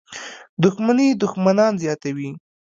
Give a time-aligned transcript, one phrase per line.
[0.63, 2.29] •دښمني دښمنان زیاتوي.